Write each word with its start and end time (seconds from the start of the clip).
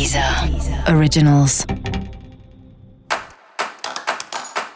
Deezer 0.00 0.24
Originals. 0.96 1.66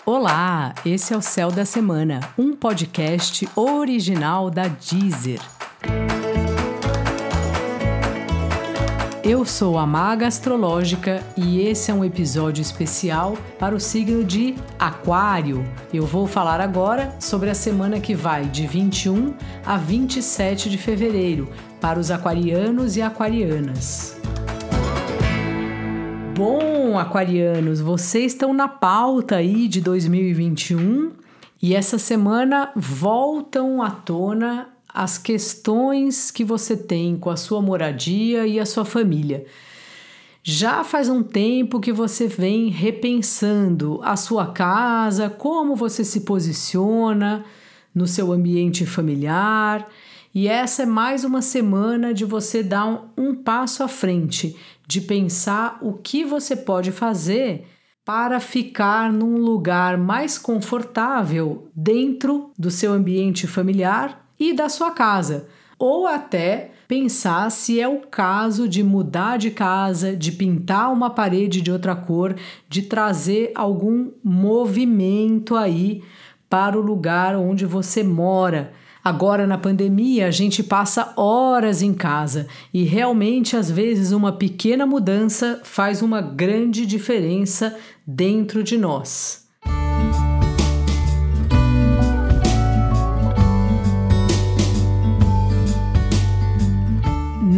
Olá, 0.05 0.75
esse 0.85 1.15
é 1.15 1.17
o 1.17 1.23
Céu 1.23 1.51
da 1.51 1.65
Semana, 1.65 2.21
um 2.37 2.55
podcast 2.55 3.49
original 3.57 4.51
da 4.51 4.69
Deezer. 4.69 5.41
Eu 9.25 9.47
sou 9.47 9.79
a 9.79 9.87
Maga 9.87 10.27
Astrológica 10.27 11.23
e 11.39 11.63
esse 11.63 11.91
é 11.91 11.95
um 11.95 12.05
episódio 12.05 12.61
especial 12.61 13.35
para 13.59 13.75
o 13.75 13.81
signo 13.81 14.23
de 14.23 14.55
Aquário. 14.79 15.65
Eu 15.91 16.05
vou 16.05 16.27
falar 16.27 16.61
agora 16.61 17.17
sobre 17.19 17.49
a 17.49 17.55
semana 17.55 17.99
que 17.99 18.15
vai 18.15 18.45
de 18.45 18.67
21 18.67 19.35
a 19.65 19.79
27 19.79 20.69
de 20.69 20.77
fevereiro 20.77 21.51
para 21.81 21.99
os 21.99 22.11
aquarianos 22.11 22.99
e 22.99 23.01
aquarianas. 23.01 24.23
Bom, 26.37 26.99
aquarianos, 26.99 27.81
vocês 27.81 28.33
estão 28.33 28.53
na 28.53 28.67
pauta 28.67 29.37
aí 29.37 29.69
de 29.69 29.81
2021 29.81 31.13
e 31.63 31.77
essa 31.77 31.97
semana 31.97 32.73
voltam 32.75 33.81
à 33.81 33.89
tona 33.89 34.69
as 34.89 35.17
questões 35.17 36.33
que 36.33 36.43
você 36.43 36.77
tem 36.77 37.17
com 37.17 37.31
a 37.31 37.37
sua 37.37 37.63
moradia 37.63 38.49
e 38.49 38.59
a 38.59 38.67
sua 38.67 38.85
família. 38.85 39.47
Já 40.43 40.83
faz 40.83 41.09
um 41.09 41.23
tempo 41.23 41.79
que 41.79 41.93
você 41.93 42.27
vem 42.27 42.69
repensando 42.69 44.01
a 44.03 44.17
sua 44.17 44.49
casa, 44.49 45.31
como 45.31 45.77
você 45.77 46.03
se 46.03 46.23
posiciona 46.23 47.45
no 47.95 48.09
seu 48.09 48.33
ambiente 48.33 48.85
familiar, 48.85 49.89
e 50.35 50.49
essa 50.49 50.83
é 50.83 50.87
mais 50.87 51.23
uma 51.23 51.41
semana 51.41 52.13
de 52.13 52.25
você 52.25 52.61
dar 52.61 52.87
um, 52.87 52.99
um 53.17 53.35
passo 53.37 53.85
à 53.85 53.89
frente 53.89 54.57
de 54.87 55.01
pensar 55.01 55.79
o 55.81 55.95
que 55.95 56.25
você 56.25 56.55
pode 56.55 56.93
fazer 56.93 57.67
para 58.05 58.39
ficar 58.39 59.13
num 59.13 59.39
lugar 59.39 59.97
mais 59.97 60.37
confortável 60.37 61.69
dentro 61.75 62.51
do 62.59 62.71
seu 62.71 62.93
ambiente 62.93 63.47
familiar 63.47 64.29
e 64.39 64.53
da 64.53 64.69
sua 64.69 64.91
casa, 64.91 65.49
ou 65.79 66.07
até 66.07 66.73
pensar 66.87 67.51
se 67.51 67.81
é 67.81 67.89
o 67.89 68.01
caso 68.01 68.69
de 68.69 68.83
mudar 68.83 69.39
de 69.39 69.51
casa, 69.51 70.15
de 70.15 70.33
pintar 70.33 70.93
uma 70.93 71.09
parede 71.09 71.63
de 71.63 71.73
outra 71.73 71.97
cor, 71.97 72.37
de 72.69 72.83
trazer 72.83 73.53
algum 73.55 74.11
movimento 74.23 75.57
aí 75.57 76.03
para 76.49 76.79
o 76.79 76.83
lugar 76.83 77.35
onde 77.37 77.65
você 77.65 78.03
mora 78.03 78.73
Agora, 79.05 79.47
na 79.47 79.59
pandemia, 79.59 80.27
a 80.27 80.31
gente 80.31 80.63
passa 80.63 81.13
horas 81.15 81.83
em 81.83 81.93
casa 81.93 82.47
e 82.73 82.85
realmente, 82.85 83.55
às 83.55 83.71
vezes, 83.71 84.13
uma 84.13 84.33
pequena 84.33 84.87
mudança 84.87 85.61
faz 85.63 86.01
uma 86.01 86.23
grande 86.23 86.87
diferença 86.87 87.77
dentro 88.07 88.65
de 88.65 88.79
nós. 88.79 89.44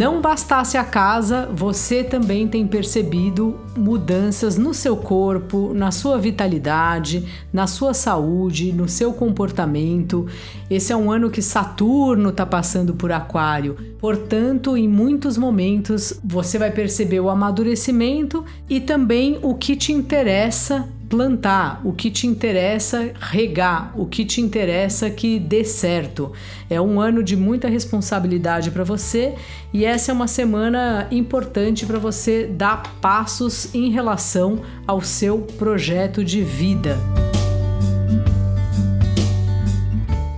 Não 0.07 0.21
bastasse 0.21 0.79
a 0.79 0.85
casa, 0.85 1.51
você 1.53 2.05
também 2.05 2.47
tem 2.47 2.65
percebido 2.65 3.59
mudanças 3.77 4.57
no 4.57 4.73
seu 4.73 4.97
corpo, 4.97 5.75
na 5.75 5.91
sua 5.91 6.17
vitalidade, 6.17 7.27
na 7.53 7.67
sua 7.67 7.93
saúde, 7.93 8.73
no 8.73 8.89
seu 8.89 9.13
comportamento. 9.13 10.25
Esse 10.71 10.93
é 10.93 10.97
um 10.97 11.11
ano 11.11 11.29
que 11.29 11.43
Saturno 11.43 12.29
está 12.29 12.47
passando 12.47 12.95
por 12.95 13.11
Aquário, 13.11 13.77
portanto, 13.99 14.77
em 14.77 14.87
muitos 14.87 15.37
momentos 15.37 16.21
você 16.23 16.57
vai 16.57 16.71
perceber 16.71 17.19
o 17.19 17.29
amadurecimento 17.29 18.45
e 18.71 18.79
também 18.79 19.41
o 19.43 19.57
que 19.57 19.75
te 19.75 19.93
interessa 19.93 20.89
plantar, 21.09 21.81
o 21.85 21.93
que 21.93 22.11
te 22.11 22.27
interessa 22.27 23.13
regar, 23.21 23.93
o 23.95 24.07
que 24.07 24.25
te 24.25 24.41
interessa 24.41 25.09
que 25.09 25.39
dê 25.39 25.65
certo. 25.65 26.33
É 26.69 26.81
um 26.81 27.01
ano 27.01 27.23
de 27.23 27.37
muita 27.37 27.69
responsabilidade 27.69 28.71
para 28.71 28.85
você 28.85 29.35
e 29.73 29.85
essa 29.85 30.11
é 30.11 30.15
uma 30.15 30.27
semana 30.27 31.07
importante 31.11 31.87
para 31.87 31.99
você 31.99 32.47
dar 32.47 32.83
passos 33.01 33.75
em 33.75 33.91
relação 33.91 34.61
ao 34.87 35.01
seu 35.01 35.39
projeto 35.59 36.25
de 36.25 36.43
vida. 36.43 36.97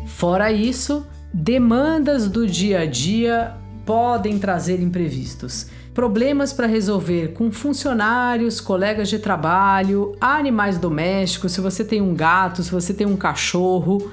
Fora 0.06 0.53
isso, 0.53 1.06
demandas 1.33 2.29
do 2.29 2.47
dia 2.47 2.81
a 2.81 2.87
dia 2.87 3.55
podem 3.87 4.39
trazer 4.39 4.83
imprevistos 4.83 5.69
problemas 5.99 6.53
para 6.53 6.69
resolver 6.69 7.33
com 7.33 7.51
funcionários, 7.51 8.61
colegas 8.61 9.09
de 9.09 9.19
trabalho, 9.19 10.15
animais 10.21 10.79
domésticos, 10.79 11.51
se 11.51 11.61
você 11.61 11.85
tem 11.85 12.01
um 12.01 12.15
gato, 12.15 12.63
se 12.63 12.71
você 12.71 12.95
tem 12.95 13.05
um 13.05 13.17
cachorro, 13.17 14.09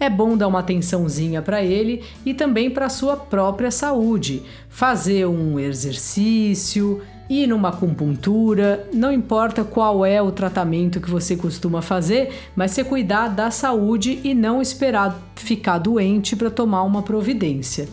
é 0.00 0.08
bom 0.08 0.34
dar 0.34 0.48
uma 0.48 0.60
atençãozinha 0.60 1.42
para 1.42 1.62
ele 1.62 2.02
e 2.24 2.32
também 2.32 2.70
para 2.70 2.86
a 2.86 2.88
sua 2.88 3.18
própria 3.18 3.70
saúde. 3.70 4.44
Fazer 4.70 5.26
um 5.26 5.60
exercício, 5.60 7.02
ir 7.28 7.46
numa 7.46 7.68
acupuntura, 7.68 8.88
não 8.90 9.12
importa 9.12 9.62
qual 9.62 10.06
é 10.06 10.22
o 10.22 10.32
tratamento 10.32 11.02
que 11.02 11.10
você 11.10 11.36
costuma 11.36 11.82
fazer, 11.82 12.32
mas 12.56 12.70
se 12.70 12.82
cuidar 12.82 13.28
da 13.28 13.50
saúde 13.50 14.22
e 14.24 14.32
não 14.32 14.62
esperar 14.62 15.14
ficar 15.34 15.76
doente 15.76 16.34
para 16.34 16.50
tomar 16.50 16.82
uma 16.84 17.02
providência. 17.02 17.86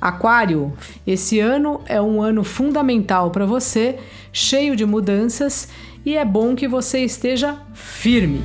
Aquário, 0.00 0.72
esse 1.06 1.38
ano 1.40 1.82
é 1.84 2.00
um 2.00 2.22
ano 2.22 2.42
fundamental 2.42 3.30
para 3.30 3.44
você, 3.44 3.98
cheio 4.32 4.74
de 4.74 4.86
mudanças 4.86 5.68
e 6.06 6.16
é 6.16 6.24
bom 6.24 6.54
que 6.54 6.66
você 6.66 7.00
esteja 7.00 7.58
firme. 7.74 8.42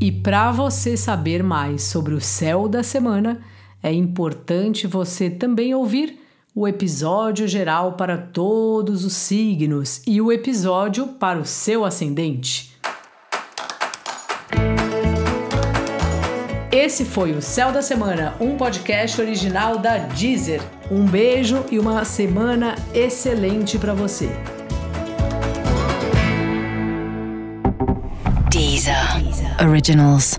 E 0.00 0.10
para 0.10 0.50
você 0.50 0.96
saber 0.96 1.42
mais 1.42 1.82
sobre 1.82 2.14
o 2.14 2.20
céu 2.20 2.68
da 2.68 2.82
semana, 2.82 3.40
é 3.82 3.92
importante 3.92 4.86
você 4.86 5.30
também 5.30 5.74
ouvir 5.74 6.20
o 6.54 6.66
episódio 6.66 7.46
geral 7.46 7.92
para 7.92 8.16
todos 8.16 9.04
os 9.04 9.12
signos 9.12 10.02
e 10.06 10.20
o 10.20 10.32
episódio 10.32 11.08
para 11.08 11.38
o 11.38 11.44
seu 11.44 11.84
ascendente. 11.84 12.75
Esse 16.76 17.06
foi 17.06 17.32
o 17.32 17.40
Céu 17.40 17.72
da 17.72 17.80
Semana, 17.80 18.34
um 18.38 18.54
podcast 18.54 19.18
original 19.18 19.78
da 19.78 19.96
Deezer. 19.96 20.60
Um 20.90 21.06
beijo 21.06 21.64
e 21.70 21.78
uma 21.78 22.04
semana 22.04 22.74
excelente 22.92 23.78
para 23.78 23.94
você. 23.94 24.28
Deezer. 28.50 28.94
Originals. 29.66 30.38